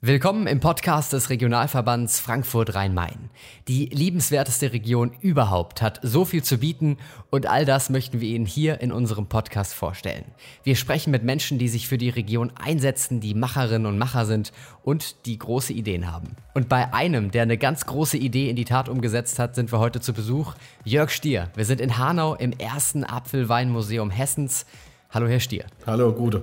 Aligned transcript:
Willkommen 0.00 0.46
im 0.46 0.60
Podcast 0.60 1.12
des 1.12 1.28
Regionalverbands 1.28 2.20
Frankfurt 2.20 2.76
Rhein-Main. 2.76 3.30
Die 3.66 3.86
liebenswerteste 3.86 4.72
Region 4.72 5.10
überhaupt 5.22 5.82
hat 5.82 5.98
so 6.04 6.24
viel 6.24 6.44
zu 6.44 6.58
bieten 6.58 6.98
und 7.30 7.46
all 7.46 7.64
das 7.64 7.90
möchten 7.90 8.20
wir 8.20 8.28
Ihnen 8.28 8.46
hier 8.46 8.80
in 8.80 8.92
unserem 8.92 9.26
Podcast 9.26 9.74
vorstellen. 9.74 10.24
Wir 10.62 10.76
sprechen 10.76 11.10
mit 11.10 11.24
Menschen, 11.24 11.58
die 11.58 11.66
sich 11.66 11.88
für 11.88 11.98
die 11.98 12.10
Region 12.10 12.52
einsetzen, 12.54 13.18
die 13.18 13.34
Macherinnen 13.34 13.86
und 13.86 13.98
Macher 13.98 14.24
sind 14.24 14.52
und 14.84 15.26
die 15.26 15.36
große 15.36 15.72
Ideen 15.72 16.08
haben. 16.08 16.36
Und 16.54 16.68
bei 16.68 16.94
einem, 16.94 17.32
der 17.32 17.42
eine 17.42 17.58
ganz 17.58 17.84
große 17.84 18.18
Idee 18.18 18.50
in 18.50 18.54
die 18.54 18.66
Tat 18.66 18.88
umgesetzt 18.88 19.40
hat, 19.40 19.56
sind 19.56 19.72
wir 19.72 19.80
heute 19.80 20.00
zu 20.00 20.12
Besuch. 20.12 20.54
Jörg 20.84 21.10
Stier. 21.10 21.50
Wir 21.56 21.64
sind 21.64 21.80
in 21.80 21.98
Hanau 21.98 22.36
im 22.36 22.52
ersten 22.52 23.02
Apfelweinmuseum 23.02 24.10
Hessens. 24.10 24.64
Hallo, 25.10 25.26
Herr 25.26 25.40
Stier. 25.40 25.64
Hallo, 25.86 26.12
Gute. 26.12 26.42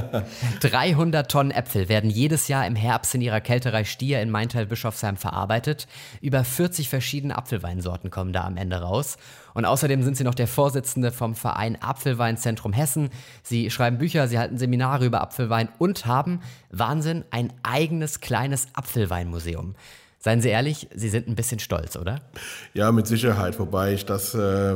300 0.60 1.30
Tonnen 1.30 1.50
Äpfel 1.50 1.90
werden 1.90 2.08
jedes 2.08 2.48
Jahr 2.48 2.66
im 2.66 2.74
Herbst 2.74 3.14
in 3.14 3.20
ihrer 3.20 3.42
Kälterei 3.42 3.84
Stier 3.84 4.22
in 4.22 4.30
Maintal-Bischofsheim 4.30 5.18
verarbeitet. 5.18 5.86
Über 6.22 6.42
40 6.42 6.88
verschiedene 6.88 7.36
Apfelweinsorten 7.36 8.10
kommen 8.10 8.32
da 8.32 8.44
am 8.44 8.56
Ende 8.56 8.80
raus. 8.80 9.18
Und 9.52 9.66
außerdem 9.66 10.02
sind 10.02 10.16
Sie 10.16 10.24
noch 10.24 10.34
der 10.34 10.46
Vorsitzende 10.46 11.12
vom 11.12 11.34
Verein 11.34 11.76
Apfelweinzentrum 11.82 12.72
Hessen. 12.72 13.10
Sie 13.42 13.70
schreiben 13.70 13.98
Bücher, 13.98 14.28
Sie 14.28 14.38
halten 14.38 14.56
Seminare 14.56 15.04
über 15.04 15.20
Apfelwein 15.20 15.68
und 15.76 16.06
haben, 16.06 16.40
Wahnsinn, 16.70 17.22
ein 17.30 17.52
eigenes 17.64 18.20
kleines 18.20 18.68
Apfelweinmuseum. 18.72 19.74
Seien 20.26 20.40
Sie 20.40 20.48
ehrlich, 20.48 20.88
Sie 20.92 21.08
sind 21.08 21.28
ein 21.28 21.36
bisschen 21.36 21.60
stolz, 21.60 21.94
oder? 21.94 22.20
Ja, 22.74 22.90
mit 22.90 23.06
Sicherheit. 23.06 23.60
Wobei 23.60 23.92
ich 23.92 24.06
das 24.06 24.34
äh, 24.34 24.74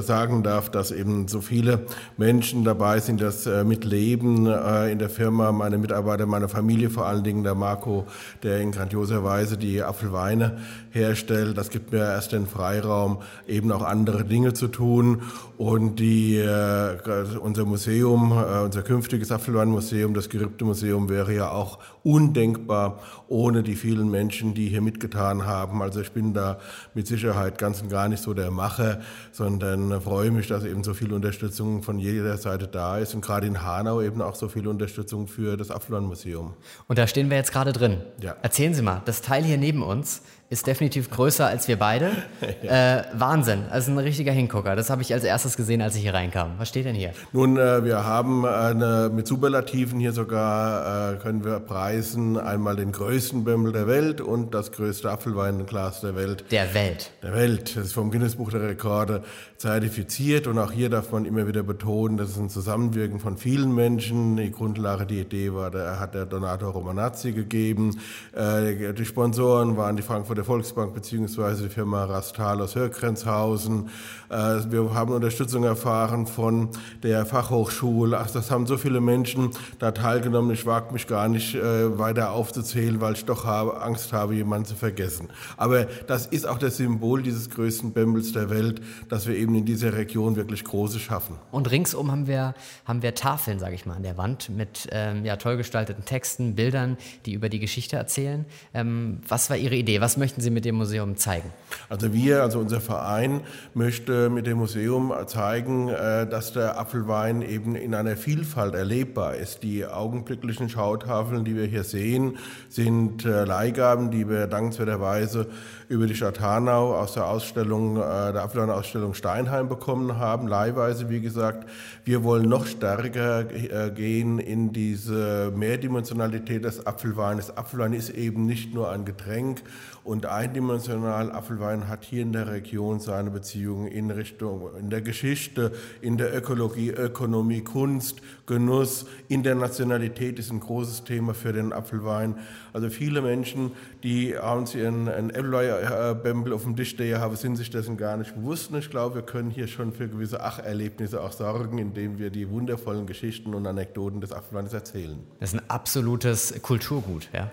sagen 0.00 0.42
darf, 0.42 0.70
dass 0.70 0.90
eben 0.90 1.28
so 1.28 1.42
viele 1.42 1.84
Menschen 2.16 2.64
dabei 2.64 2.98
sind, 2.98 3.20
das 3.20 3.44
äh, 3.44 3.62
mitleben 3.62 4.46
äh, 4.46 4.90
in 4.90 4.98
der 4.98 5.10
Firma. 5.10 5.52
Meine 5.52 5.76
Mitarbeiter, 5.76 6.24
meine 6.24 6.48
Familie 6.48 6.88
vor 6.88 7.04
allen 7.04 7.22
Dingen, 7.22 7.44
der 7.44 7.54
Marco, 7.54 8.06
der 8.42 8.60
in 8.60 8.72
grandioser 8.72 9.22
Weise 9.22 9.58
die 9.58 9.82
Apfelweine 9.82 10.56
herstellt. 10.90 11.56
Das 11.56 11.70
gibt 11.70 11.92
mir 11.92 11.98
erst 11.98 12.32
den 12.32 12.46
Freiraum, 12.46 13.18
eben 13.46 13.72
auch 13.72 13.82
andere 13.82 14.24
Dinge 14.24 14.52
zu 14.52 14.68
tun. 14.68 15.22
Und 15.56 15.96
die, 15.96 16.36
äh, 16.36 16.98
unser 17.40 17.64
Museum, 17.64 18.32
äh, 18.32 18.60
unser 18.60 18.82
künftiges 18.82 19.30
Apfelweinmuseum, 19.30 20.14
das 20.14 20.28
Gerippte 20.28 20.64
Museum 20.64 21.08
wäre 21.08 21.34
ja 21.34 21.50
auch 21.50 21.78
undenkbar 22.02 23.00
ohne 23.28 23.62
die 23.62 23.76
vielen 23.76 24.10
Menschen, 24.10 24.54
die 24.54 24.68
hier 24.68 24.80
mitgetan 24.80 25.46
haben. 25.46 25.82
Also 25.82 26.00
ich 26.00 26.12
bin 26.12 26.34
da 26.34 26.58
mit 26.94 27.06
Sicherheit 27.06 27.58
ganz 27.58 27.80
und 27.80 27.88
gar 27.88 28.08
nicht 28.08 28.22
so 28.22 28.34
der 28.34 28.50
Macher, 28.50 29.00
sondern 29.32 30.00
freue 30.00 30.30
mich, 30.30 30.48
dass 30.48 30.64
eben 30.64 30.82
so 30.82 30.94
viel 30.94 31.12
Unterstützung 31.12 31.82
von 31.82 31.98
jeder 31.98 32.36
Seite 32.38 32.66
da 32.66 32.98
ist 32.98 33.14
und 33.14 33.20
gerade 33.20 33.46
in 33.46 33.62
Hanau 33.62 34.00
eben 34.00 34.20
auch 34.22 34.34
so 34.34 34.48
viel 34.48 34.66
Unterstützung 34.66 35.28
für 35.28 35.56
das 35.56 35.70
Apfelweinmuseum. 35.70 36.54
Und 36.88 36.98
da 36.98 37.06
stehen 37.06 37.30
wir 37.30 37.36
jetzt 37.36 37.52
gerade 37.52 37.72
drin. 37.72 37.98
Ja. 38.20 38.36
Erzählen 38.42 38.74
Sie 38.74 38.82
mal, 38.82 39.02
das 39.04 39.22
Teil 39.22 39.44
hier 39.44 39.58
neben 39.58 39.82
uns 39.82 40.22
ist 40.50 40.66
definitiv 40.66 41.10
größer 41.10 41.46
als 41.46 41.68
wir 41.68 41.78
beide. 41.78 42.10
äh, 42.62 43.04
Wahnsinn, 43.14 43.66
also 43.70 43.92
ein 43.92 43.98
richtiger 43.98 44.32
Hingucker. 44.32 44.74
Das 44.74 44.90
habe 44.90 45.00
ich 45.00 45.14
als 45.14 45.22
erstes 45.22 45.56
gesehen, 45.56 45.80
als 45.80 45.94
ich 45.94 46.02
hier 46.02 46.12
reinkam. 46.12 46.54
Was 46.58 46.68
steht 46.68 46.86
denn 46.86 46.96
hier? 46.96 47.12
Nun, 47.32 47.56
äh, 47.56 47.84
wir 47.84 48.04
haben 48.04 48.44
eine, 48.44 49.10
mit 49.14 49.28
Superlativen 49.28 50.00
hier 50.00 50.12
sogar, 50.12 51.14
äh, 51.14 51.16
können 51.18 51.44
wir 51.44 51.60
preisen, 51.60 52.36
einmal 52.36 52.74
den 52.74 52.90
größten 52.90 53.44
Bömmel 53.44 53.72
der 53.72 53.86
Welt 53.86 54.20
und 54.20 54.52
das 54.52 54.72
größte 54.72 55.08
Apfelweinglas 55.08 56.00
der 56.00 56.16
Welt. 56.16 56.44
Der 56.50 56.74
Welt. 56.74 57.12
Der 57.22 57.32
Welt. 57.32 57.76
Das 57.76 57.86
ist 57.86 57.92
vom 57.92 58.10
Guinness 58.10 58.34
Buch 58.34 58.50
der 58.50 58.62
Rekorde 58.62 59.22
zertifiziert 59.56 60.48
und 60.48 60.58
auch 60.58 60.72
hier 60.72 60.90
darf 60.90 61.12
man 61.12 61.26
immer 61.26 61.46
wieder 61.46 61.62
betonen, 61.62 62.16
das 62.16 62.30
ist 62.30 62.38
ein 62.38 62.48
Zusammenwirken 62.48 63.20
von 63.20 63.36
vielen 63.36 63.72
Menschen. 63.72 64.36
Die 64.36 64.50
Grundlage, 64.50 65.06
die 65.06 65.20
Idee 65.20 65.52
war, 65.52 65.70
der 65.70 66.00
hat 66.00 66.14
der 66.14 66.26
Donato 66.26 66.68
Romanazzi 66.70 67.30
gegeben. 67.30 68.00
Äh, 68.32 68.94
die 68.94 69.04
Sponsoren 69.04 69.76
waren 69.76 69.94
die 69.94 70.02
Frankfurter 70.02 70.39
der 70.40 70.46
Volksbank 70.46 70.94
beziehungsweise 70.94 71.64
die 71.64 71.68
Firma 71.68 72.06
Rastal 72.06 72.62
aus 72.62 72.74
Hörgrenzhausen. 72.74 73.90
Äh, 74.30 74.34
wir 74.70 74.94
haben 74.94 75.12
Unterstützung 75.12 75.64
erfahren 75.64 76.26
von 76.26 76.70
der 77.02 77.26
Fachhochschule. 77.26 78.18
Ach, 78.18 78.30
das 78.30 78.50
haben 78.50 78.66
so 78.66 78.78
viele 78.78 79.02
Menschen 79.02 79.50
da 79.78 79.90
teilgenommen. 79.90 80.50
Ich 80.52 80.64
wage 80.64 80.94
mich 80.94 81.06
gar 81.06 81.28
nicht 81.28 81.56
äh, 81.56 81.98
weiter 81.98 82.32
aufzuzählen, 82.32 83.02
weil 83.02 83.12
ich 83.12 83.26
doch 83.26 83.44
Angst 83.44 84.14
habe, 84.14 84.34
jemanden 84.34 84.64
zu 84.64 84.76
vergessen. 84.76 85.28
Aber 85.58 85.84
das 86.06 86.24
ist 86.24 86.46
auch 86.48 86.56
das 86.56 86.78
Symbol 86.78 87.22
dieses 87.22 87.50
größten 87.50 87.92
Bembels 87.92 88.32
der 88.32 88.48
Welt, 88.48 88.80
dass 89.10 89.26
wir 89.26 89.36
eben 89.36 89.54
in 89.54 89.66
dieser 89.66 89.92
Region 89.92 90.36
wirklich 90.36 90.64
Große 90.64 91.00
schaffen. 91.00 91.36
Und 91.50 91.70
ringsum 91.70 92.10
haben 92.10 92.26
wir, 92.26 92.54
haben 92.86 93.02
wir 93.02 93.14
Tafeln, 93.14 93.58
sage 93.58 93.74
ich 93.74 93.84
mal, 93.84 93.96
an 93.96 94.04
der 94.04 94.16
Wand 94.16 94.48
mit 94.48 94.88
ähm, 94.90 95.26
ja, 95.26 95.36
toll 95.36 95.58
gestalteten 95.58 96.06
Texten, 96.06 96.54
Bildern, 96.54 96.96
die 97.26 97.34
über 97.34 97.50
die 97.50 97.58
Geschichte 97.58 97.96
erzählen. 97.96 98.46
Ähm, 98.72 99.18
was 99.28 99.50
war 99.50 99.58
Ihre 99.58 99.74
Idee? 99.74 100.00
Was 100.00 100.16
möchten 100.16 100.29
möchten 100.30 100.42
Sie 100.42 100.50
mit 100.50 100.64
dem 100.64 100.76
Museum 100.76 101.16
zeigen? 101.16 101.50
Also 101.88 102.12
wir, 102.12 102.42
also 102.42 102.60
unser 102.60 102.80
Verein 102.80 103.40
möchte 103.74 104.30
mit 104.30 104.46
dem 104.46 104.58
Museum 104.58 105.12
zeigen, 105.26 105.88
äh, 105.88 106.24
dass 106.24 106.52
der 106.52 106.78
Apfelwein 106.78 107.42
eben 107.42 107.74
in 107.74 107.96
einer 107.96 108.16
Vielfalt 108.16 108.76
erlebbar 108.76 109.34
ist. 109.34 109.64
Die 109.64 109.84
augenblicklichen 109.84 110.68
Schautafeln, 110.68 111.44
die 111.44 111.56
wir 111.56 111.64
hier 111.64 111.82
sehen, 111.82 112.38
sind 112.68 113.24
äh, 113.24 113.44
Leihgaben, 113.44 114.12
die 114.12 114.28
wir 114.28 114.46
dankenswerterweise 114.46 115.48
über 115.88 116.06
die 116.06 116.14
Stadt 116.14 116.38
Hanau 116.38 116.94
aus 116.94 117.14
der 117.14 117.26
Ausstellung, 117.26 117.96
äh, 117.96 118.32
der 118.32 118.44
Apfelwein-Ausstellung 118.44 119.14
Steinheim 119.14 119.68
bekommen 119.68 120.16
haben. 120.16 120.46
Leihweise, 120.46 121.10
wie 121.10 121.20
gesagt, 121.20 121.68
wir 122.04 122.22
wollen 122.22 122.48
noch 122.48 122.66
stärker 122.66 123.44
gehen 123.44 124.38
in 124.38 124.72
diese 124.72 125.52
Mehrdimensionalität 125.54 126.64
des 126.64 126.86
Apfelweines. 126.86 127.56
Apfelwein 127.56 127.92
ist 127.92 128.10
eben 128.10 128.46
nicht 128.46 128.72
nur 128.72 128.90
ein 128.90 129.04
Getränk 129.04 129.62
und 130.04 130.19
eindimensional. 130.26 131.32
Apfelwein 131.32 131.88
hat 131.88 132.04
hier 132.04 132.22
in 132.22 132.32
der 132.32 132.48
Region 132.48 133.00
seine 133.00 133.30
Beziehungen 133.30 133.86
in 133.88 134.10
Richtung, 134.10 134.70
in 134.78 134.90
der 134.90 135.02
Geschichte, 135.02 135.72
in 136.00 136.16
der 136.16 136.36
Ökologie, 136.36 136.90
Ökonomie, 136.90 137.62
Kunst, 137.62 138.20
Genuss, 138.46 139.06
Internationalität 139.28 140.38
ist 140.38 140.50
ein 140.50 140.60
großes 140.60 141.04
Thema 141.04 141.34
für 141.34 141.52
den 141.52 141.72
Apfelwein. 141.72 142.34
Also 142.72 142.88
viele 142.88 143.22
Menschen, 143.22 143.72
die 144.02 144.36
abends 144.36 144.74
ihren 144.74 145.06
Äpfelwein-Bämbel 145.06 146.52
auf 146.52 146.64
dem 146.64 146.76
Tisch 146.76 146.90
stehen 146.90 147.20
haben, 147.20 147.36
sind 147.36 147.56
sich 147.56 147.70
dessen 147.70 147.96
gar 147.96 148.16
nicht 148.16 148.34
bewusst. 148.34 148.70
Und 148.72 148.78
ich 148.78 148.90
glaube, 148.90 149.16
wir 149.16 149.22
können 149.22 149.50
hier 149.50 149.68
schon 149.68 149.92
für 149.92 150.08
gewisse 150.08 150.42
Ach-Erlebnisse 150.42 151.20
auch 151.20 151.32
sorgen, 151.32 151.78
indem 151.78 152.18
wir 152.18 152.30
die 152.30 152.50
wundervollen 152.50 153.06
Geschichten 153.06 153.54
und 153.54 153.66
Anekdoten 153.66 154.20
des 154.20 154.32
Apfelweines 154.32 154.72
erzählen. 154.72 155.18
Das 155.38 155.52
ist 155.52 155.60
ein 155.60 155.70
absolutes 155.70 156.54
Kulturgut, 156.62 157.28
ja? 157.32 157.50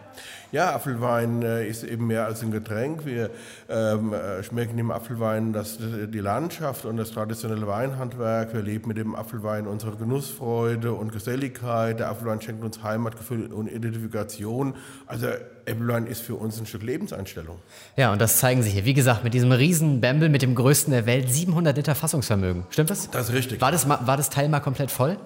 Ja, 0.51 0.73
Apfelwein 0.73 1.41
äh, 1.41 1.67
ist 1.67 1.83
eben 1.83 2.07
mehr 2.07 2.25
als 2.25 2.41
ein 2.41 2.51
Getränk. 2.57 3.05
Wir 3.05 3.29
ähm, 3.69 4.13
äh, 4.13 4.43
schmecken 4.43 4.77
im 4.77 4.91
Apfelwein 4.91 5.53
das, 5.53 5.77
die 5.79 6.19
Landschaft 6.19 6.85
und 6.85 6.97
das 6.97 7.11
traditionelle 7.11 7.67
Weinhandwerk. 7.67 8.53
Wir 8.53 8.61
leben 8.61 8.87
mit 8.87 8.97
dem 8.97 9.15
Apfelwein 9.15 9.67
unsere 9.67 9.95
Genussfreude 9.95 10.93
und 10.93 11.11
Geselligkeit. 11.11 11.99
Der 11.99 12.09
Apfelwein 12.09 12.41
schenkt 12.41 12.63
uns 12.63 12.81
Heimatgefühl 12.83 13.51
und 13.53 13.67
Identifikation. 13.67 14.75
Also 15.05 15.27
Apfelwein 15.65 16.07
ist 16.07 16.21
für 16.21 16.35
uns 16.35 16.59
ein 16.59 16.65
Stück 16.65 16.83
Lebenseinstellung. 16.83 17.57
Ja, 17.95 18.11
und 18.11 18.21
das 18.21 18.37
zeigen 18.37 18.63
Sie 18.63 18.69
hier. 18.69 18.85
Wie 18.85 18.93
gesagt, 18.93 19.23
mit 19.23 19.33
diesem 19.33 19.51
riesen 19.51 20.01
Bämbel, 20.01 20.29
mit 20.29 20.41
dem 20.41 20.55
größten 20.55 20.91
der 20.91 21.05
Welt, 21.05 21.29
700 21.29 21.75
Liter 21.75 21.95
Fassungsvermögen. 21.95 22.63
Stimmt 22.69 22.89
das? 22.89 23.11
Das 23.11 23.29
ist 23.29 23.35
richtig. 23.35 23.61
War 23.61 23.71
das, 23.71 23.87
war 23.87 24.17
das 24.17 24.29
Teil 24.29 24.49
mal 24.49 24.59
komplett 24.59 24.91
voll? 24.91 25.17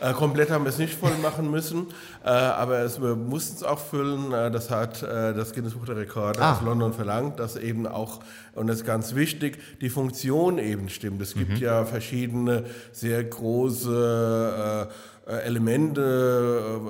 Äh, 0.00 0.12
komplett 0.12 0.50
haben 0.50 0.64
wir 0.64 0.70
es 0.70 0.78
nicht 0.78 0.94
voll 0.94 1.16
machen 1.22 1.50
müssen, 1.50 1.88
äh, 2.24 2.28
aber 2.28 2.80
es, 2.80 3.00
wir 3.00 3.16
mussten 3.16 3.56
es 3.56 3.62
auch 3.62 3.78
füllen. 3.78 4.32
Äh, 4.32 4.50
das 4.50 4.70
hat 4.70 5.02
äh, 5.02 5.34
das 5.34 5.52
Guinness 5.52 5.74
Buch 5.74 5.86
der 5.86 5.96
Rekorde 5.96 6.40
ah. 6.40 6.54
aus 6.54 6.62
London 6.62 6.92
verlangt, 6.92 7.38
dass 7.38 7.56
eben 7.56 7.86
auch, 7.86 8.20
und 8.54 8.66
das 8.66 8.78
ist 8.78 8.86
ganz 8.86 9.14
wichtig, 9.14 9.58
die 9.80 9.90
Funktion 9.90 10.58
eben 10.58 10.88
stimmt. 10.88 11.20
Es 11.22 11.34
gibt 11.34 11.52
mhm. 11.52 11.56
ja 11.56 11.84
verschiedene 11.84 12.64
sehr 12.92 13.22
große 13.24 14.88
äh, 14.88 14.92
Elemente 15.26 16.80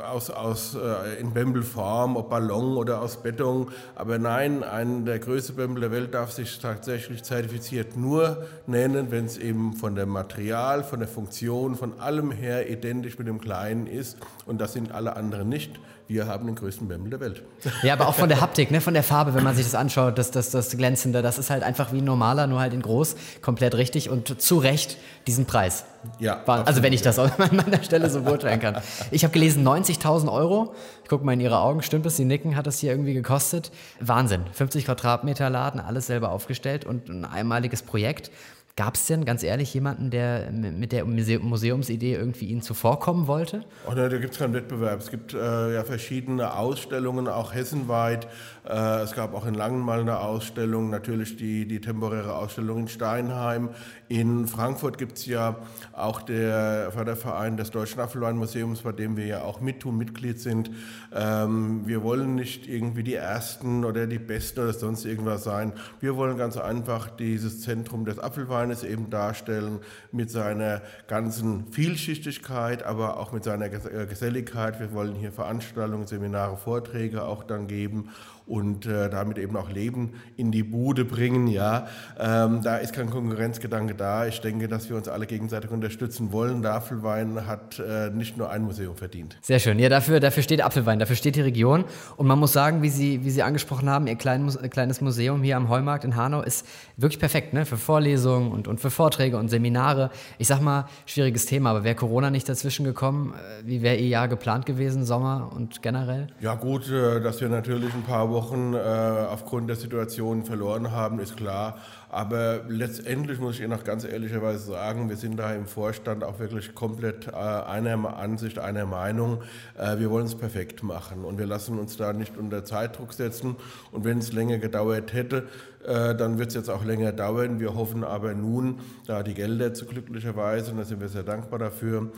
äh, 0.00 0.02
aus, 0.04 0.28
aus, 0.28 0.74
äh, 0.74 1.18
in 1.18 1.32
Bembelform, 1.32 2.16
ob 2.16 2.28
Ballon 2.28 2.76
oder 2.76 3.00
aus 3.00 3.22
Beton. 3.22 3.70
Aber 3.94 4.18
nein, 4.18 4.62
ein, 4.62 5.06
der 5.06 5.18
größte 5.18 5.54
Bembel 5.54 5.80
der 5.80 5.90
Welt 5.90 6.12
darf 6.12 6.30
sich 6.30 6.58
tatsächlich 6.58 7.22
zertifiziert 7.22 7.96
nur 7.96 8.44
nennen, 8.66 9.10
wenn 9.10 9.24
es 9.24 9.38
eben 9.38 9.72
von 9.72 9.94
dem 9.94 10.10
Material, 10.10 10.84
von 10.84 10.98
der 10.98 11.08
Funktion, 11.08 11.74
von 11.74 11.98
allem 11.98 12.30
her 12.30 12.68
identisch 12.68 13.18
mit 13.18 13.28
dem 13.28 13.40
Kleinen 13.40 13.86
ist. 13.86 14.18
Und 14.44 14.60
das 14.60 14.74
sind 14.74 14.92
alle 14.92 15.16
anderen 15.16 15.48
nicht 15.48 15.80
wir 16.08 16.26
haben 16.26 16.46
den 16.46 16.54
größten 16.54 16.86
Bämmel 16.86 17.10
der 17.10 17.20
Welt. 17.20 17.42
Ja, 17.82 17.94
aber 17.94 18.06
auch 18.06 18.14
von 18.14 18.28
der 18.28 18.40
Haptik, 18.40 18.70
ne, 18.70 18.80
von 18.80 18.94
der 18.94 19.02
Farbe, 19.02 19.34
wenn 19.34 19.42
man 19.42 19.56
sich 19.56 19.64
das 19.64 19.74
anschaut, 19.74 20.18
das, 20.18 20.30
das, 20.30 20.50
das 20.50 20.70
Glänzende, 20.76 21.20
das 21.20 21.38
ist 21.38 21.50
halt 21.50 21.64
einfach 21.64 21.92
wie 21.92 21.98
ein 21.98 22.04
normaler, 22.04 22.46
nur 22.46 22.60
halt 22.60 22.72
in 22.74 22.82
groß, 22.82 23.16
komplett 23.42 23.74
richtig 23.74 24.08
und 24.08 24.40
zu 24.40 24.58
Recht 24.58 24.98
diesen 25.26 25.46
Preis. 25.46 25.84
Ja. 26.20 26.44
Also 26.44 26.82
wenn 26.82 26.92
ich 26.92 27.02
das 27.02 27.18
an 27.18 27.32
meiner 27.38 27.82
Stelle 27.82 28.08
so 28.08 28.22
beurteilen 28.22 28.60
kann. 28.60 28.80
Ich 29.10 29.24
habe 29.24 29.32
gelesen, 29.32 29.66
90.000 29.66 30.32
Euro. 30.32 30.74
Ich 31.02 31.08
gucke 31.08 31.24
mal 31.24 31.32
in 31.32 31.40
Ihre 31.40 31.58
Augen, 31.58 31.82
stimmt 31.82 32.06
es? 32.06 32.16
Sie 32.16 32.24
nicken, 32.24 32.56
hat 32.56 32.66
das 32.66 32.78
hier 32.78 32.90
irgendwie 32.90 33.14
gekostet. 33.14 33.72
Wahnsinn. 34.00 34.42
50 34.52 34.84
Quadratmeter 34.84 35.50
Laden, 35.50 35.80
alles 35.80 36.06
selber 36.06 36.30
aufgestellt 36.30 36.84
und 36.84 37.08
ein 37.08 37.24
einmaliges 37.24 37.82
Projekt. 37.82 38.30
Gab 38.76 38.96
es 38.96 39.06
denn 39.06 39.24
ganz 39.24 39.42
ehrlich 39.42 39.72
jemanden, 39.72 40.10
der 40.10 40.52
mit 40.52 40.92
der 40.92 41.06
Museumsidee 41.06 42.14
irgendwie 42.14 42.44
Ihnen 42.44 42.60
zuvorkommen 42.60 43.26
wollte? 43.26 43.64
Oh, 43.88 43.94
ne, 43.94 44.10
da 44.10 44.18
gibt 44.18 44.34
es 44.34 44.38
keinen 44.38 44.52
Wettbewerb. 44.52 45.00
Es 45.00 45.10
gibt 45.10 45.32
äh, 45.32 45.72
ja 45.72 45.82
verschiedene 45.82 46.52
Ausstellungen, 46.52 47.26
auch 47.26 47.54
hessenweit. 47.54 48.28
Äh, 48.68 49.00
es 49.00 49.12
gab 49.12 49.32
auch 49.32 49.46
in 49.46 49.54
Langen 49.54 49.80
mal 49.80 50.00
eine 50.00 50.20
Ausstellung, 50.20 50.90
natürlich 50.90 51.36
die, 51.36 51.66
die 51.66 51.80
temporäre 51.80 52.36
Ausstellung 52.36 52.80
in 52.80 52.88
Steinheim. 52.88 53.70
In 54.08 54.46
Frankfurt 54.46 54.98
gibt 54.98 55.16
es 55.16 55.24
ja 55.24 55.56
auch 55.94 56.20
der 56.20 56.90
Förderverein 56.92 57.56
des 57.56 57.70
Deutschen 57.70 58.00
Apfelweinmuseums, 58.00 58.82
bei 58.82 58.92
dem 58.92 59.16
wir 59.16 59.24
ja 59.24 59.42
auch 59.42 59.62
mittun, 59.62 59.96
Mitglied 59.96 60.38
sind. 60.38 60.70
Ähm, 61.14 61.86
wir 61.86 62.02
wollen 62.02 62.34
nicht 62.34 62.68
irgendwie 62.68 63.04
die 63.04 63.14
Ersten 63.14 63.86
oder 63.86 64.06
die 64.06 64.18
Besten 64.18 64.60
oder 64.60 64.74
sonst 64.74 65.06
irgendwas 65.06 65.44
sein. 65.44 65.72
Wir 66.00 66.16
wollen 66.16 66.36
ganz 66.36 66.58
einfach 66.58 67.08
dieses 67.08 67.62
Zentrum 67.62 68.04
des 68.04 68.18
Apfelweines 68.66 68.82
eben 68.82 69.10
darstellen 69.10 69.80
mit 70.12 70.30
seiner 70.30 70.82
ganzen 71.08 71.72
Vielschichtigkeit, 71.72 72.82
aber 72.82 73.18
auch 73.18 73.32
mit 73.32 73.44
seiner 73.44 73.66
äh, 73.66 74.06
Geselligkeit. 74.06 74.80
Wir 74.80 74.92
wollen 74.92 75.14
hier 75.14 75.32
Veranstaltungen, 75.32 76.06
Seminare, 76.06 76.56
Vorträge 76.56 77.24
auch 77.24 77.44
dann 77.44 77.66
geben 77.66 78.10
und 78.46 78.86
äh, 78.86 79.10
damit 79.10 79.38
eben 79.38 79.56
auch 79.56 79.70
Leben 79.70 80.14
in 80.36 80.52
die 80.52 80.62
Bude 80.62 81.04
bringen. 81.04 81.48
Ja, 81.48 81.88
ähm, 82.18 82.60
da 82.62 82.76
ist 82.76 82.92
kein 82.92 83.10
Konkurrenzgedanke 83.10 83.94
da. 83.94 84.26
Ich 84.26 84.40
denke, 84.40 84.68
dass 84.68 84.88
wir 84.88 84.96
uns 84.96 85.08
alle 85.08 85.26
gegenseitig 85.26 85.70
unterstützen 85.70 86.32
wollen. 86.32 86.62
Der 86.62 86.74
Apfelwein 86.74 87.46
hat 87.46 87.78
äh, 87.78 88.10
nicht 88.10 88.36
nur 88.36 88.50
ein 88.50 88.62
Museum 88.62 88.96
verdient. 88.96 89.36
Sehr 89.42 89.58
schön. 89.58 89.78
Ja, 89.78 89.88
dafür, 89.88 90.20
dafür 90.20 90.42
steht 90.42 90.62
Apfelwein, 90.62 90.98
dafür 90.98 91.16
steht 91.16 91.36
die 91.36 91.40
Region. 91.40 91.84
Und 92.16 92.26
man 92.26 92.38
muss 92.38 92.52
sagen, 92.52 92.82
wie 92.82 92.88
Sie, 92.88 93.24
wie 93.24 93.30
Sie 93.30 93.42
angesprochen 93.42 93.90
haben, 93.90 94.06
Ihr 94.06 94.16
klein, 94.16 94.48
kleines 94.70 95.00
Museum 95.00 95.42
hier 95.42 95.56
am 95.56 95.68
Heumarkt 95.68 96.04
in 96.04 96.14
Hanau 96.14 96.42
ist 96.42 96.66
wirklich 96.96 97.18
perfekt 97.18 97.52
ne? 97.52 97.66
für 97.66 97.76
Vorlesungen 97.76 98.52
und, 98.52 98.68
und 98.68 98.80
für 98.80 98.90
Vorträge 98.90 99.38
und 99.38 99.48
Seminare. 99.48 100.10
Ich 100.38 100.46
sag 100.46 100.60
mal, 100.60 100.86
schwieriges 101.06 101.46
Thema, 101.46 101.70
aber 101.70 101.84
wäre 101.84 101.96
Corona 101.96 102.30
nicht 102.30 102.48
dazwischen 102.48 102.84
gekommen, 102.84 103.34
äh, 103.34 103.66
wie 103.66 103.82
wäre 103.82 103.96
Ihr 103.96 104.08
Jahr 104.08 104.28
geplant 104.28 104.66
gewesen, 104.66 105.04
Sommer 105.04 105.50
und 105.54 105.82
generell? 105.82 106.28
Ja, 106.40 106.54
gut, 106.54 106.90
äh, 106.90 107.20
dass 107.20 107.40
wir 107.40 107.48
natürlich 107.48 107.92
ein 107.92 108.02
paar 108.02 108.28
Wochen 108.36 108.74
äh, 108.74 108.76
aufgrund 108.78 109.70
der 109.70 109.76
Situation 109.76 110.44
verloren 110.44 110.90
haben, 110.90 111.20
ist 111.20 111.38
klar. 111.38 111.78
Aber 112.16 112.62
letztendlich 112.66 113.38
muss 113.40 113.56
ich 113.56 113.60
Ihnen 113.60 113.74
auch 113.74 113.84
ganz 113.84 114.02
ehrlicherweise 114.02 114.70
sagen, 114.70 115.10
wir 115.10 115.16
sind 115.18 115.36
da 115.36 115.52
im 115.52 115.66
Vorstand 115.66 116.24
auch 116.24 116.38
wirklich 116.38 116.74
komplett 116.74 117.26
äh, 117.26 117.32
einer 117.32 118.16
Ansicht, 118.16 118.58
einer 118.58 118.86
Meinung. 118.86 119.42
Äh, 119.76 119.98
wir 119.98 120.10
wollen 120.10 120.24
es 120.24 120.34
perfekt 120.34 120.82
machen 120.82 121.26
und 121.26 121.36
wir 121.36 121.44
lassen 121.44 121.78
uns 121.78 121.98
da 121.98 122.14
nicht 122.14 122.38
unter 122.38 122.64
Zeitdruck 122.64 123.12
setzen. 123.12 123.56
Und 123.92 124.06
wenn 124.06 124.16
es 124.16 124.32
länger 124.32 124.56
gedauert 124.56 125.12
hätte, 125.12 125.46
äh, 125.84 126.14
dann 126.14 126.38
wird 126.38 126.48
es 126.48 126.54
jetzt 126.54 126.70
auch 126.70 126.86
länger 126.86 127.12
dauern. 127.12 127.60
Wir 127.60 127.74
hoffen 127.74 128.02
aber 128.02 128.32
nun, 128.32 128.80
da 129.06 129.22
die 129.22 129.34
Gelder 129.34 129.74
zu 129.74 129.84
glücklicherweise, 129.84 130.70
und 130.70 130.78
da 130.78 130.84
sind 130.84 131.02
wir 131.02 131.10
sehr 131.10 131.22
dankbar 131.22 131.58
dafür, 131.58 132.12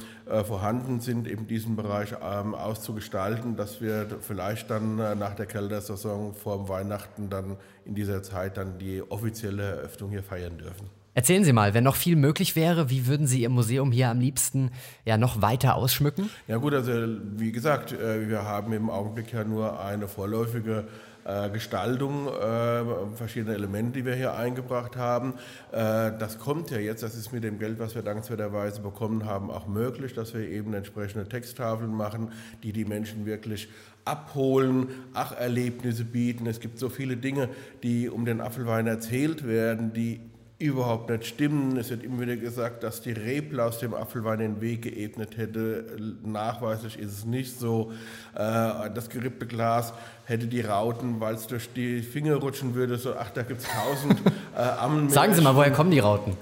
vorhanden 0.45 1.01
sind, 1.01 1.27
eben 1.27 1.47
diesen 1.47 1.75
Bereich 1.75 2.15
ähm, 2.23 2.55
auszugestalten, 2.55 3.57
dass 3.57 3.81
wir 3.81 4.07
vielleicht 4.21 4.71
dann 4.71 4.97
nach 4.97 5.35
der 5.35 5.47
Kältersaison 5.47 6.35
vor 6.35 6.69
Weihnachten 6.69 7.31
dann 7.31 7.57
in 7.89 7.95
dieser 7.95 8.23
Zeit 8.23 8.59
dann 8.59 8.79
die 8.79 9.03
offizielle 9.03 9.88
Eröffnung 9.89 10.11
hier 10.11 10.23
feiern 10.23 10.59
dürfen. 10.59 10.91
Erzählen 11.15 11.43
Sie 11.43 11.53
mal, 11.53 11.75
wenn 11.75 11.83
noch 11.83 11.97
viel 11.97 12.15
möglich 12.15 12.55
wäre, 12.55 12.91
wie 12.91 13.07
würden 13.07 13.27
Sie 13.27 13.43
Ihr 13.43 13.49
Museum 13.49 13.91
hier 13.91 14.11
am 14.11 14.21
liebsten 14.21 14.71
ja 15.05 15.17
noch 15.17 15.43
weiter 15.43 15.75
ausschmücken? 15.75 16.31
Ja 16.47 16.59
gut, 16.59 16.75
also 16.75 16.93
wie 17.37 17.51
gesagt, 17.51 17.93
äh, 17.93 18.29
wir 18.29 18.45
haben 18.45 18.73
im 18.73 18.89
Augenblick 18.91 19.33
ja 19.33 19.43
nur 19.43 19.81
eine 19.81 20.07
vorläufige 20.07 20.87
äh, 21.25 21.51
Gestaltung, 21.51 22.29
äh, 22.29 22.85
verschiedene 23.17 23.55
Elemente, 23.55 23.99
die 23.99 24.05
wir 24.05 24.15
hier 24.15 24.35
eingebracht 24.35 24.97
haben. 24.97 25.35
das 25.73 26.39
kommt 26.39 26.71
ja 26.71 26.79
jetzt, 26.79 27.03
das 27.03 27.15
ist 27.15 27.33
mit 27.33 27.43
dem 27.43 27.59
Geld, 27.59 27.79
was 27.79 27.95
wir 27.95 28.03
dankenswerterweise 28.03 28.81
bekommen 28.83 29.25
haben, 29.25 29.51
auch 29.51 29.67
möglich, 29.67 30.15
dass 30.15 30.35
wir 30.35 30.49
eben 30.49 30.75
entsprechende 30.75 31.29
Texttafeln 31.29 31.91
machen, 31.91 32.33
die 32.63 32.73
die 32.73 32.85
Menschen 32.85 33.27
wirklich 33.27 33.69
abholen, 34.09 34.89
Acherlebnisse 35.15 36.05
bieten. 36.05 36.47
Es 36.47 36.61
gibt 36.61 36.79
so 36.79 36.89
viele 36.89 37.17
Dinge, 37.17 37.49
die 37.83 38.09
um 38.09 38.25
den 38.25 38.41
Apfelwein 38.41 38.87
erzählt 38.87 39.47
werden, 39.47 39.93
die 39.93 40.21
überhaupt 40.59 41.09
nicht 41.09 41.25
stimmen. 41.25 41.77
Es 41.77 41.91
wird 41.91 42.03
immer 42.03 42.21
wieder 42.21 42.37
gesagt, 42.37 42.83
dass 42.83 43.01
die 43.01 43.13
Rebel 43.13 43.61
aus 43.61 43.79
dem 43.79 43.95
Apfelwein 43.95 44.41
den 44.41 44.61
Weg 44.61 44.83
geebnet 44.83 45.37
hätte. 45.37 45.85
Nachweislich 46.25 46.99
ist 46.99 47.13
es 47.13 47.25
nicht 47.25 47.59
so. 47.59 47.93
Äh, 48.35 48.91
das 48.93 49.09
gerippte 49.09 49.47
Glas 49.47 49.93
hätte 50.25 50.49
die 50.49 50.61
Rauten, 50.61 51.21
weil 51.21 51.37
es 51.37 51.47
durch 51.47 51.73
die 51.73 52.03
Finger 52.03 52.37
rutschen 52.37 52.75
würde. 52.75 52.99
So, 52.99 53.15
ach, 53.15 53.31
da 53.31 53.43
gibt 53.43 53.61
es 53.61 53.69
tausend 53.69 54.21
äh, 54.57 54.61
Ammenmärchen. 54.81 55.15
Sagen 55.15 55.35
Sie 55.35 55.43
mal, 55.43 55.55
woher 55.55 55.71
kommen 55.71 55.93
die 55.93 56.01
Rauten? 56.01 56.37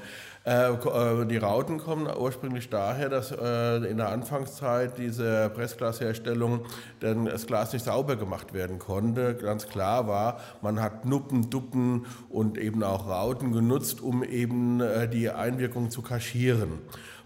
Äh, 0.46 0.74
äh, 0.74 1.26
die 1.26 1.38
Rauten 1.38 1.78
kommen 1.78 2.06
ursprünglich 2.06 2.70
daher, 2.70 3.08
dass 3.08 3.32
äh, 3.32 3.78
in 3.78 3.96
der 3.96 4.10
Anfangszeit 4.10 4.96
dieser 4.96 5.48
Pressglasherstellung 5.48 6.60
das 7.00 7.48
Glas 7.48 7.72
nicht 7.72 7.84
sauber 7.84 8.14
gemacht 8.14 8.54
werden 8.54 8.78
konnte. 8.78 9.34
Ganz 9.34 9.66
klar 9.66 10.06
war, 10.06 10.38
man 10.62 10.80
hat 10.80 11.04
Nuppen, 11.04 11.50
Duppen 11.50 12.06
und 12.28 12.58
eben 12.58 12.84
auch 12.84 13.08
Rauten 13.08 13.52
genutzt, 13.52 14.00
um 14.00 14.22
eben 14.22 14.80
die 15.12 15.30
Einwirkung 15.30 15.90
zu 15.90 16.02
kaschieren. 16.02 16.78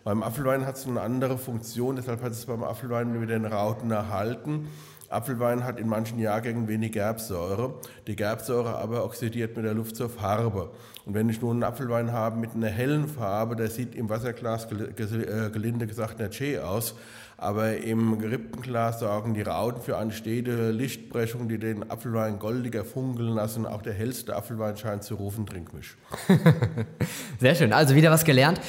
Beim 0.03 0.23
Apfelwein 0.23 0.67
hat 0.67 0.77
es 0.77 0.87
eine 0.87 1.01
andere 1.01 1.37
Funktion, 1.37 1.97
deshalb 1.97 2.23
hat 2.23 2.33
es 2.33 2.47
beim 2.47 2.63
Apfelwein 2.63 3.19
mit 3.19 3.29
den 3.29 3.45
Rauten 3.45 3.91
erhalten. 3.91 4.69
Apfelwein 5.11 5.65
hat 5.65 5.79
in 5.81 5.89
manchen 5.89 6.19
Jahrgängen 6.21 6.69
wenig 6.69 6.93
Gerbsäure. 6.93 7.75
Die 8.07 8.15
Gerbsäure 8.15 8.79
aber 8.79 9.05
oxidiert 9.05 9.57
mit 9.57 9.65
der 9.65 9.75
Luft 9.75 9.97
zur 9.97 10.09
Farbe. 10.09 10.71
Und 11.05 11.15
wenn 11.15 11.29
ich 11.29 11.41
nun 11.41 11.57
einen 11.57 11.63
Apfelwein 11.65 12.13
habe 12.13 12.39
mit 12.39 12.55
einer 12.55 12.69
hellen 12.69 13.09
Farbe, 13.09 13.57
der 13.57 13.69
sieht 13.69 13.97
im 13.97 14.09
Wasserglas 14.09 14.71
äh, 14.71 15.51
gelinde 15.51 15.89
gesagt 15.89 16.21
nicht 16.21 16.35
schön 16.37 16.61
aus. 16.61 16.95
Aber 17.37 17.79
im 17.79 18.19
gerippten 18.19 18.63
Glas 18.63 19.01
sorgen 19.01 19.35
die 19.35 19.43
Rauten 19.43 19.81
für 19.81 19.97
eine 19.97 20.13
stete 20.13 20.71
Lichtbrechung, 20.71 21.49
die 21.49 21.59
den 21.59 21.91
Apfelwein 21.91 22.39
goldiger 22.39 22.85
funkeln 22.85 23.31
lassen. 23.31 23.67
Auch 23.67 23.83
der 23.83 23.95
hellste 23.95 24.37
Apfelwein 24.37 24.77
scheint 24.77 25.03
zu 25.05 25.15
rufen, 25.15 25.47
trink 25.47 25.73
mich. 25.73 25.97
Sehr 27.41 27.55
schön, 27.55 27.73
also 27.73 27.95
wieder 27.95 28.11
was 28.11 28.25
gelernt. 28.25 28.61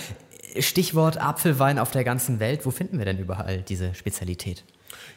Stichwort 0.57 1.21
Apfelwein 1.21 1.79
auf 1.79 1.91
der 1.91 2.03
ganzen 2.03 2.39
Welt. 2.39 2.65
Wo 2.65 2.71
finden 2.71 2.97
wir 2.97 3.05
denn 3.05 3.19
überall 3.19 3.61
diese 3.61 3.93
Spezialität? 3.93 4.63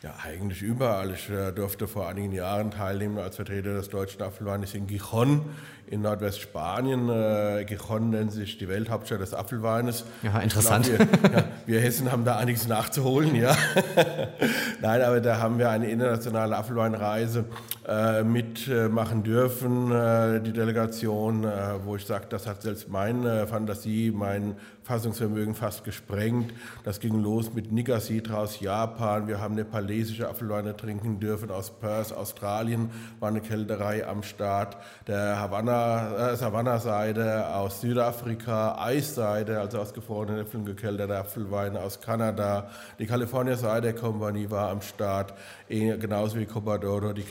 Ja, 0.03 0.15
eigentlich 0.25 0.63
überall. 0.63 1.13
Ich 1.13 1.31
äh, 1.31 1.53
durfte 1.53 1.89
vor 1.89 2.09
einigen 2.09 2.33
Jahren 2.33 2.71
teilnehmen 2.71 3.19
als 3.19 3.37
Vertreter 3.37 3.75
des 3.75 3.89
deutschen 3.89 4.23
Apfelweines 4.23 4.75
in 4.75 4.87
Gijon 4.87 5.43
in 5.87 6.03
Nordwestspanien. 6.03 7.09
Äh, 7.09 7.65
Gijon 7.65 8.11
nennt 8.11 8.33
sich 8.33 8.59
die 8.59 8.69
Welthauptstadt 8.69 9.21
des 9.21 9.35
Apfelweines. 9.35 10.05
Ja, 10.23 10.39
interessant. 10.41 10.87
Glaub, 10.87 11.23
wir, 11.23 11.31
ja, 11.31 11.45
wir, 11.67 11.81
Hessen 11.81 12.11
haben 12.11 12.25
da 12.25 12.37
einiges 12.37 12.67
nachzuholen, 12.69 13.35
ja. 13.35 13.57
Nein, 14.81 15.03
aber 15.03 15.21
da 15.21 15.39
haben 15.39 15.59
wir 15.59 15.71
eine 15.71 15.91
internationale 15.91 16.57
Apfelweinreise 16.57 17.45
mitmachen 18.25 19.23
dürfen, 19.23 19.93
äh, 19.93 20.41
die 20.41 20.53
Delegation, 20.53 21.45
äh, 21.45 21.85
wo 21.85 21.97
ich 21.97 22.07
sage, 22.07 22.27
das 22.29 22.47
hat 22.47 22.63
selbst 22.63 22.89
meine 22.89 23.47
Fantasie, 23.47 24.11
mein 24.15 24.57
Fassungsvermögen 24.85 25.55
fast 25.55 25.83
gesprengt. 25.85 26.53
Das 26.85 27.01
ging 27.01 27.23
los 27.23 27.55
mit 27.55 27.73
Nigasidra 27.73 28.43
aus 28.43 28.61
Japan. 28.61 29.27
Wir 29.29 29.41
haben 29.41 29.55
nepalesische 29.55 30.29
Apfelweine 30.29 30.77
trinken 30.77 31.21
dürfen 31.21 31.51
aus 31.51 31.71
Perth, 31.71 32.13
Australien 32.13 32.91
war 33.19 33.31
eine 33.31 33.41
Kälterei 33.41 34.07
am 34.07 34.23
Start. 34.23 34.77
Der 35.07 35.41
Havanna, 35.41 36.33
äh, 36.33 36.37
Savannah-Seide 36.37 37.55
aus 37.55 37.81
Südafrika, 37.81 38.77
Eisseide, 38.79 39.61
also 39.61 39.79
aus 39.79 39.95
gefrorenen 39.95 40.41
Äpfeln 40.41 40.65
gekälterter 40.65 41.19
Apfelweine 41.19 41.81
aus 41.81 42.01
Kanada. 42.01 42.69
Die 42.99 43.07
California 43.07 43.57
Cider 43.57 43.95
Company 43.95 44.51
war 44.51 44.71
am 44.71 44.83
Start, 44.83 45.35
eh, 45.69 45.97
genauso 45.97 46.39
wie 46.39 46.47
Cobadoro, 46.47 47.13
die 47.13 47.23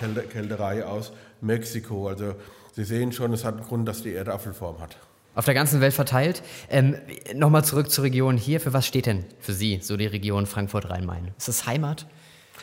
Kälterei 0.44 0.86
aus 0.86 1.12
Mexiko. 1.42 2.08
Also 2.08 2.36
Sie 2.74 2.84
sehen 2.84 3.12
schon, 3.12 3.34
es 3.34 3.46
hat 3.46 3.56
einen 3.56 3.64
Grund, 3.64 3.88
dass 3.88 4.04
die 4.04 4.12
Erde 4.12 4.34
Apfelform 4.34 4.80
hat. 4.80 4.98
Auf 5.36 5.46
der 5.46 5.54
ganzen 5.54 5.82
Welt 5.82 5.94
verteilt. 5.94 6.44
Ähm, 6.70 6.98
Nochmal 7.34 7.64
zurück 7.64 7.90
zur 7.90 8.04
Region 8.04 8.38
hier. 8.38 8.60
Für 8.60 8.74
was 8.74 8.86
steht 8.86 9.06
denn 9.06 9.26
für 9.40 9.54
Sie 9.54 9.80
so 9.82 9.98
die 9.98 10.06
Region 10.06 10.46
Frankfurt-Rhein-Main? 10.46 11.32
Ist 11.38 11.48
das 11.48 11.66
Heimat? 11.66 12.08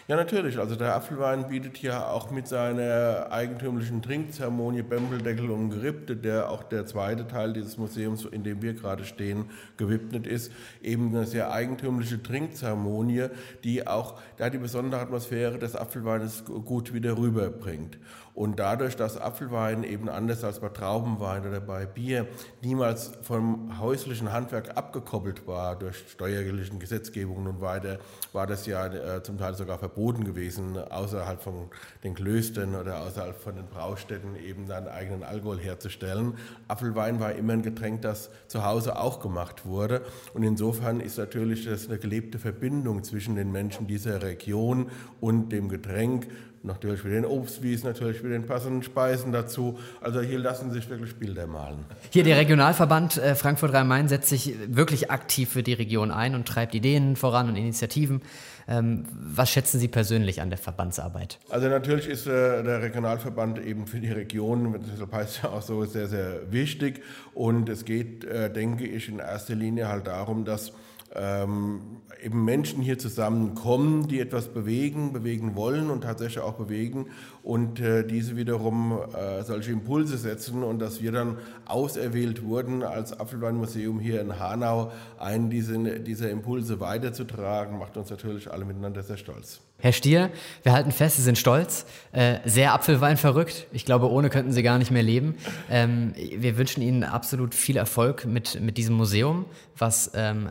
Ja, 0.09 0.17
natürlich. 0.17 0.59
Also 0.59 0.77
der 0.77 0.95
Apfelwein 0.95 1.49
bietet 1.49 1.77
hier 1.77 2.09
auch 2.11 2.31
mit 2.31 2.47
seiner 2.49 3.29
eigentümlichen 3.31 4.03
Trinkzeremonie 4.03 4.83
Bembeldeckel 4.83 5.51
und 5.51 5.71
Gerippte, 5.71 6.17
der 6.17 6.51
auch 6.51 6.63
der 6.63 6.87
zweite 6.87 7.27
Teil 7.27 7.53
dieses 7.53 7.77
Museums, 7.77 8.25
in 8.25 8.43
dem 8.43 8.63
wir 8.63 8.75
gerade 8.75 9.05
stehen, 9.05 9.51
gewidmet 9.77 10.27
ist, 10.27 10.53
eben 10.83 11.15
eine 11.15 11.27
sehr 11.27 11.53
eigentümliche 11.53 12.23
Trinkzeremonie, 12.23 13.27
die 13.65 13.87
auch 13.87 14.21
da 14.37 14.51
die 14.51 14.59
besondere 14.59 15.01
Atmosphäre 15.01 15.59
des 15.59 15.77
Apfelweines 15.77 16.45
gut 16.45 16.93
wieder 16.93 17.17
rüberbringt. 17.17 17.99
Und 18.35 18.59
dadurch, 18.59 18.97
dass 18.97 19.17
Apfelwein 19.17 19.85
eben 19.85 20.09
anders 20.09 20.45
als 20.45 20.61
bei 20.61 20.69
Traubenwein 20.69 21.47
oder 21.47 21.61
bei 21.61 21.87
Bier 21.87 22.27
niemals 22.63 23.13
vom 23.23 23.81
häuslichen 23.81 24.33
Handwerk 24.33 24.77
abgekoppelt 24.77 25.47
war 25.47 25.77
durch 25.77 25.97
steuerliche 26.09 26.77
Gesetzgebungen 26.79 27.47
und 27.49 27.61
weiter, 27.61 27.99
war 28.33 28.47
das 28.47 28.67
ja 28.67 28.87
äh, 28.87 29.23
zum 29.23 29.39
Teil 29.39 29.55
sogar 29.55 29.79
verboten 29.79 30.25
gewesen, 30.25 30.79
außerhalb 30.79 31.43
von 31.43 31.71
den 32.05 32.15
Klöstern 32.15 32.75
oder 32.75 33.01
außerhalb 33.01 33.37
von 33.37 33.57
den 33.57 33.67
Braustätten 33.67 34.37
eben 34.37 34.69
dann 34.69 34.87
eigenen 34.89 35.23
Alkohol 35.23 35.59
herzustellen. 35.59 36.35
Apfelwein 36.69 37.21
war 37.21 37.33
immer 37.33 37.55
ein 37.55 37.63
Getränk, 37.63 38.03
das 38.03 38.31
zu 38.47 38.65
Hause 38.65 38.99
auch 38.99 39.21
gemacht 39.21 39.67
wurde. 39.67 40.03
Und 40.35 40.45
insofern 40.45 41.01
ist 41.01 41.19
natürlich 41.19 41.65
das 41.65 41.89
eine 41.89 41.99
gelebte 41.99 42.39
Verbindung 42.39 43.03
zwischen 43.03 43.35
den 43.35 43.51
Menschen 43.51 43.87
dieser 43.87 44.23
Region 44.23 44.91
und 45.21 45.51
dem 45.51 45.69
Getränk 45.69 46.29
natürlich 46.63 47.05
mit 47.05 47.13
den 47.15 47.25
Obstwiesen, 47.25 47.89
natürlich 47.89 48.23
mit 48.23 48.33
den 48.33 48.47
passenden 48.47 48.83
Speisen 48.83 49.33
dazu. 49.33 49.79
Also 50.01 50.21
hier 50.21 50.39
lassen 50.39 50.71
sich 50.71 50.89
wirklich 50.91 51.17
Bilder 51.17 51.47
malen. 51.47 51.85
Hier 52.11 52.25
der 52.25 52.37
Regionalverband 52.37 53.17
äh, 53.17 53.35
Frankfurt-Rhein-Main 53.35 54.09
setzt 54.09 54.29
sich 54.29 54.55
wirklich 54.69 55.11
aktiv 55.11 55.51
für 55.51 55.63
die 55.63 55.73
Region 55.73 56.11
ein 56.11 56.35
und 56.35 56.47
treibt 56.47 56.75
Ideen 56.75 57.17
voran 57.17 57.49
und 57.49 57.57
Initiativen. 57.57 58.23
Ähm, 58.71 59.05
was 59.13 59.51
schätzen 59.51 59.81
Sie 59.81 59.89
persönlich 59.89 60.41
an 60.41 60.49
der 60.49 60.59
Verbandsarbeit? 60.59 61.41
Also 61.49 61.69
natürlich 61.69 62.07
ist 62.07 62.29
äh, 62.29 62.63
der 62.63 62.81
Regionalverband 62.81 63.59
eben 63.59 63.89
für 63.89 63.99
die 63.99 64.13
Region, 64.13 64.79
deshalb 64.93 65.13
heißt 65.13 65.43
ja 65.43 65.51
auch 65.51 65.63
so, 65.63 65.85
sehr, 65.85 66.07
sehr 66.07 66.53
wichtig. 66.53 67.03
Und 67.35 67.69
es 67.69 67.85
geht, 67.85 68.25
äh, 68.25 68.51
denke 68.51 68.87
ich, 68.87 69.09
in 69.09 69.19
erster 69.19 69.57
Linie 69.57 69.89
halt 69.89 70.07
darum, 70.07 70.45
dass 70.45 70.73
ähm, 71.15 71.81
eben 72.23 72.45
Menschen 72.45 72.83
hier 72.83 72.99
zusammenkommen, 72.99 74.07
die 74.07 74.21
etwas 74.21 74.49
bewegen, 74.49 75.13
bewegen 75.13 75.57
wollen 75.57 75.91
und 75.91 76.03
tatsächlich 76.03 76.39
auch 76.39 76.55
bewegen 76.55 77.07
und 77.43 77.81
äh, 77.81 78.07
diese 78.07 78.37
wiederum 78.37 79.01
äh, 79.15 79.43
solche 79.43 79.73
Impulse 79.73 80.19
setzen 80.19 80.63
und 80.63 80.79
dass 80.79 81.03
wir 81.03 81.13
dann 81.13 81.39
auserwählt 81.67 82.45
wurden 82.45 82.83
als 82.83 83.19
Apfelweinmuseum 83.19 83.99
hier 83.99 84.21
in 84.21 84.39
Hanau, 84.39 84.93
einen 85.19 85.51
dieser, 85.51 85.79
dieser 85.99 86.31
Impulse 86.31 86.79
weiterzutragen, 86.79 87.79
macht 87.79 87.97
uns 87.97 88.11
natürlich 88.11 88.51
alle 88.53 88.60
miteinander 88.65 89.03
sehr 89.03 89.17
stolz. 89.17 89.61
Herr 89.83 89.93
Stier, 89.93 90.31
wir 90.63 90.73
halten 90.73 90.93
fest, 90.93 91.17
Sie 91.17 91.23
sind 91.23 91.39
stolz, 91.39 91.87
äh, 92.13 92.39
sehr 92.45 92.75
Apfelwein 92.75 93.17
verrückt. 93.17 93.67
Ich 93.73 93.87
glaube, 93.87 94.11
ohne 94.11 94.29
könnten 94.29 94.53
Sie 94.53 94.63
gar 94.63 94.77
nicht 94.77 94.91
mehr 94.91 95.03
leben. 95.03 95.37
Ähm, 95.71 96.13
wir 96.17 96.59
wünschen 96.59 96.83
Ihnen 96.83 97.03
absolut 97.03 97.55
viel 97.55 97.79
Erfolg 97.79 98.27
mit, 98.27 98.61
mit 98.61 98.77
diesem 98.77 98.95
Museum, 98.97 99.47
was 99.79 100.11
ähm, 100.15 100.49
äh, 100.49 100.51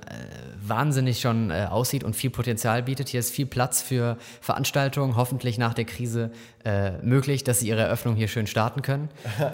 wahnsinnig 0.67 1.19
schon 1.19 1.51
äh, 1.51 1.67
aussieht 1.69 2.03
und 2.03 2.15
viel 2.15 2.31
Potenzial 2.31 2.81
bietet. 2.81 3.09
Hier 3.09 3.19
ist 3.19 3.31
viel 3.31 3.45
Platz 3.45 3.83
für 3.83 4.17
Veranstaltungen, 4.41 5.15
hoffentlich 5.15 5.59
nach 5.59 5.75
der 5.75 5.85
Krise 5.85 6.31
äh, 6.65 6.93
möglich, 7.03 7.43
dass 7.43 7.59
Sie 7.59 7.67
Ihre 7.67 7.81
Eröffnung 7.81 8.15
hier 8.15 8.27
schön 8.27 8.47
starten 8.47 8.81
können. 8.81 9.09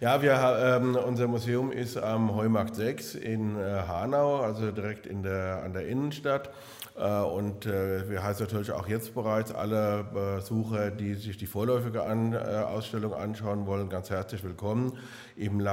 Ja, 0.00 0.22
wir, 0.22 0.78
ähm, 0.80 0.96
unser 0.96 1.26
Museum 1.26 1.72
ist 1.72 1.96
am 1.96 2.34
Heumarkt 2.34 2.76
6 2.76 3.16
in 3.16 3.56
äh, 3.56 3.82
Hanau, 3.88 4.40
also 4.40 4.70
direkt 4.70 5.06
in 5.06 5.22
der, 5.22 5.62
an 5.64 5.72
der 5.72 5.88
Innenstadt. 5.88 6.50
Äh, 6.98 7.20
und 7.22 7.66
äh, 7.66 8.08
wir 8.08 8.22
heißen 8.22 8.44
natürlich 8.44 8.72
auch 8.72 8.88
jetzt 8.88 9.14
bereits 9.14 9.52
alle 9.52 10.04
Besucher, 10.12 10.90
die 10.90 11.14
sich 11.14 11.36
die 11.36 11.46
vorläufige 11.46 11.98
äh, 11.98 12.64
Ausstellung 12.64 13.14
anschauen 13.14 13.66
wollen, 13.66 13.88
ganz 13.88 14.10
herzlich 14.10 14.42
willkommen. 14.42 14.98
Im 15.36 15.64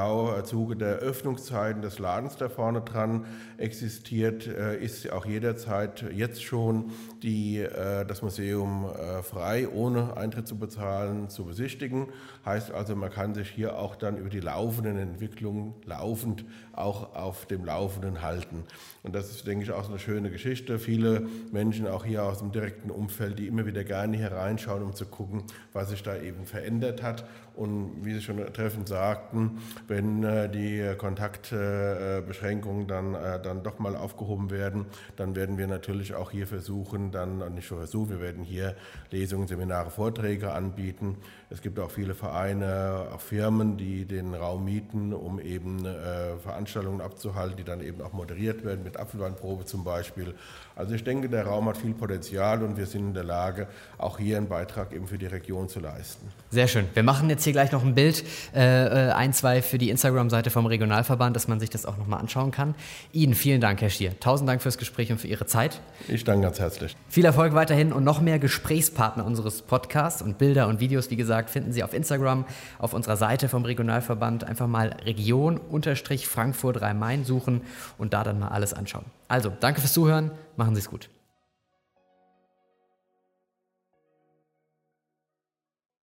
Zuge 0.43 0.75
der 0.75 0.97
Öffnungszeiten 0.97 1.81
des 1.81 1.97
Ladens, 1.97 2.37
der 2.37 2.51
vorne 2.51 2.81
dran 2.81 3.25
existiert, 3.57 4.45
ist 4.45 5.11
auch 5.11 5.25
jederzeit 5.25 6.05
jetzt 6.13 6.43
schon 6.43 6.91
die, 7.23 7.65
das 8.07 8.21
Museum 8.21 8.87
frei, 9.23 9.67
ohne 9.67 10.17
Eintritt 10.17 10.47
zu 10.47 10.59
bezahlen, 10.59 11.29
zu 11.29 11.45
besichtigen. 11.45 12.09
Heißt 12.45 12.71
also, 12.71 12.95
man 12.95 13.09
kann 13.09 13.33
sich 13.33 13.49
hier 13.49 13.79
auch 13.79 13.95
dann 13.95 14.17
über 14.17 14.29
die 14.29 14.39
laufenden 14.39 14.99
Entwicklungen 14.99 15.73
laufend 15.85 16.45
auch 16.73 17.15
auf 17.15 17.47
dem 17.47 17.65
Laufenden 17.65 18.21
halten. 18.21 18.65
Und 19.01 19.15
das 19.15 19.31
ist, 19.31 19.47
denke 19.47 19.63
ich, 19.63 19.71
auch 19.71 19.89
eine 19.89 19.97
schöne 19.97 20.29
Geschichte. 20.29 20.77
Viele 20.77 21.14
Menschen 21.51 21.87
auch 21.87 22.05
hier 22.05 22.23
aus 22.23 22.39
dem 22.39 22.51
direkten 22.51 22.91
Umfeld, 22.91 23.39
die 23.39 23.47
immer 23.47 23.65
wieder 23.65 23.83
gerne 23.83 24.17
hier 24.17 24.31
reinschauen, 24.31 24.83
um 24.83 24.93
zu 24.93 25.05
gucken, 25.05 25.43
was 25.73 25.89
sich 25.89 26.03
da 26.03 26.17
eben 26.17 26.45
verändert 26.45 27.03
hat. 27.03 27.25
Und 27.55 28.03
wie 28.03 28.13
Sie 28.13 28.21
schon 28.21 28.37
treffend 28.53 28.89
sagten, 28.89 29.59
wenn 29.87 30.23
äh, 30.23 30.49
die 30.49 30.93
Kontaktbeschränkungen 30.97 32.85
dann, 32.85 33.15
äh, 33.15 33.41
dann 33.41 33.63
doch 33.63 33.79
mal 33.79 33.95
aufgehoben 33.95 34.51
werden, 34.51 34.85
dann 35.15 35.37
werden 35.37 35.57
wir 35.57 35.67
natürlich 35.67 36.15
auch 36.15 36.31
hier 36.31 36.47
versuchen, 36.47 37.11
dann 37.11 37.53
nicht 37.55 37.71
nur 37.71 37.79
versuchen, 37.79 38.09
wir 38.09 38.19
werden 38.19 38.43
hier 38.43 38.75
Lesungen, 39.09 39.47
Seminare, 39.47 39.89
Vorträge 39.89 40.51
anbieten. 40.51 41.15
Es 41.49 41.61
gibt 41.61 41.79
auch 41.79 41.91
viele 41.91 42.13
Vereine, 42.13 43.07
auch 43.13 43.21
Firmen, 43.21 43.77
die 43.77 44.03
den 44.03 44.33
Raum 44.33 44.65
mieten, 44.65 45.13
um 45.13 45.39
eben 45.39 45.85
äh, 45.85 46.37
Veranstaltungen 46.37 46.99
abzuhalten, 46.99 47.55
die 47.55 47.63
dann 47.63 47.81
eben 47.81 48.01
auch 48.01 48.11
moderiert 48.11 48.65
werden, 48.65 48.83
mit 48.83 48.97
Apfelweinprobe 48.97 49.63
zum 49.63 49.85
Beispiel. 49.85 50.35
Also 50.75 50.93
ich 50.93 51.04
denke, 51.05 51.29
der 51.29 51.45
Raum 51.45 51.69
hat 51.69 51.77
viel 51.77 51.93
Potenzial 51.93 52.63
und 52.63 52.77
wir 52.77 52.85
sind 52.85 53.07
in 53.07 53.13
der 53.13 53.23
Lage, 53.23 53.67
auch 53.97 54.17
hier 54.17 54.37
einen 54.37 54.47
Beitrag 54.47 54.91
eben 54.93 55.07
für 55.07 55.17
die 55.17 55.27
Region 55.27 55.69
zu 55.69 55.79
leisten. 55.79 56.27
Sehr 56.49 56.67
schön. 56.67 56.85
Wir 56.93 57.03
machen 57.03 57.29
jetzt 57.29 57.43
hier 57.43 57.53
gleich 57.53 57.71
noch 57.71 57.83
ein 57.83 57.95
Bild, 57.95 58.23
äh, 58.53 59.09
äh 59.09 59.11
ein, 59.11 59.33
zwei 59.33 59.61
für 59.61 59.77
die 59.77 59.89
Instagram-Seite 59.89 60.49
vom 60.49 60.65
Regionalverband, 60.65 61.35
dass 61.35 61.47
man 61.47 61.59
sich 61.59 61.69
das 61.69 61.85
auch 61.85 61.97
nochmal 61.97 62.19
anschauen 62.19 62.51
kann. 62.51 62.75
Ihnen 63.13 63.35
vielen 63.35 63.61
Dank, 63.61 63.81
Herr 63.81 63.89
Stier. 63.89 64.19
Tausend 64.19 64.49
Dank 64.49 64.61
fürs 64.61 64.77
Gespräch 64.77 65.11
und 65.11 65.19
für 65.19 65.27
Ihre 65.27 65.45
Zeit. 65.45 65.79
Ich 66.07 66.23
danke 66.23 66.43
ganz 66.43 66.59
herzlich. 66.59 66.95
Viel 67.09 67.25
Erfolg 67.25 67.53
weiterhin 67.53 67.93
und 67.93 68.03
noch 68.03 68.21
mehr 68.21 68.39
Gesprächspartner 68.39 69.25
unseres 69.25 69.61
Podcasts 69.61 70.21
und 70.21 70.37
Bilder 70.37 70.67
und 70.67 70.79
Videos, 70.79 71.09
wie 71.09 71.15
gesagt, 71.15 71.49
finden 71.49 71.71
Sie 71.71 71.83
auf 71.83 71.93
Instagram, 71.93 72.45
auf 72.79 72.93
unserer 72.93 73.17
Seite 73.17 73.49
vom 73.49 73.65
Regionalverband. 73.65 74.43
Einfach 74.43 74.67
mal 74.67 74.95
Region-Frankfurt 75.05 76.81
Rhein-Main 76.81 77.23
suchen 77.23 77.61
und 77.97 78.13
da 78.13 78.23
dann 78.23 78.39
mal 78.39 78.49
alles 78.49 78.73
anschauen. 78.73 79.05
Also, 79.27 79.49
danke 79.59 79.81
fürs 79.81 79.93
Zuhören. 79.93 80.31
Machen 80.55 80.75
Sie 80.75 80.79
es 80.79 80.89
gut. 80.89 81.09